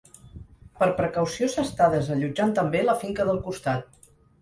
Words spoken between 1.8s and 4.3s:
desallotjant també la finca del costat.